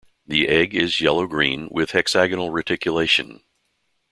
[0.25, 3.43] The egg is yellow-green, with hexagonal reticulation.